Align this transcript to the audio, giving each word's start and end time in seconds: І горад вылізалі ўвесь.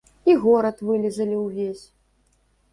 І 0.31 0.37
горад 0.45 0.81
вылізалі 0.87 1.37
ўвесь. 1.45 1.85